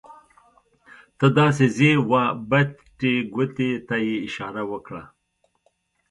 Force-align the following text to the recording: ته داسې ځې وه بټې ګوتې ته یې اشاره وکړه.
ته 1.17 1.27
داسې 1.37 1.65
ځې 1.77 1.91
وه 2.09 2.23
بټې 2.49 3.13
ګوتې 3.33 3.69
ته 3.87 3.95
یې 4.07 4.15
اشاره 4.27 4.63
وکړه. 4.71 5.03